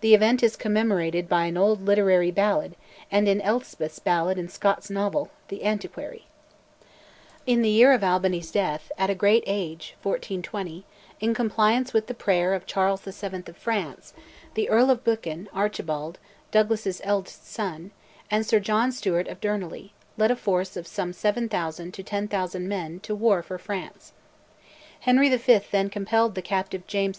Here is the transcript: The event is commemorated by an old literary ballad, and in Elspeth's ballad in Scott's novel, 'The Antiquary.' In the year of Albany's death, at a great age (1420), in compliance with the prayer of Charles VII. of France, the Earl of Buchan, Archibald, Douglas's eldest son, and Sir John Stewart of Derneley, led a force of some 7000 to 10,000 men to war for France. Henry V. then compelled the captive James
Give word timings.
The 0.00 0.14
event 0.14 0.42
is 0.42 0.56
commemorated 0.56 1.28
by 1.28 1.44
an 1.44 1.58
old 1.58 1.82
literary 1.84 2.30
ballad, 2.30 2.76
and 3.10 3.28
in 3.28 3.42
Elspeth's 3.42 3.98
ballad 3.98 4.38
in 4.38 4.48
Scott's 4.48 4.88
novel, 4.88 5.30
'The 5.48 5.62
Antiquary.' 5.62 6.24
In 7.44 7.60
the 7.60 7.68
year 7.68 7.92
of 7.92 8.02
Albany's 8.02 8.50
death, 8.50 8.90
at 8.96 9.10
a 9.10 9.14
great 9.14 9.44
age 9.46 9.96
(1420), 10.02 10.86
in 11.20 11.34
compliance 11.34 11.92
with 11.92 12.06
the 12.06 12.14
prayer 12.14 12.54
of 12.54 12.64
Charles 12.64 13.02
VII. 13.02 13.42
of 13.48 13.54
France, 13.58 14.14
the 14.54 14.70
Earl 14.70 14.90
of 14.90 15.04
Buchan, 15.04 15.46
Archibald, 15.52 16.18
Douglas's 16.50 17.02
eldest 17.04 17.46
son, 17.46 17.90
and 18.30 18.46
Sir 18.46 18.60
John 18.60 18.90
Stewart 18.90 19.28
of 19.28 19.42
Derneley, 19.42 19.90
led 20.16 20.30
a 20.30 20.36
force 20.36 20.74
of 20.74 20.86
some 20.86 21.12
7000 21.12 21.92
to 21.92 22.02
10,000 22.02 22.66
men 22.66 22.98
to 23.00 23.14
war 23.14 23.42
for 23.42 23.58
France. 23.58 24.14
Henry 25.00 25.28
V. 25.28 25.60
then 25.70 25.90
compelled 25.90 26.34
the 26.34 26.40
captive 26.40 26.86
James 26.86 27.18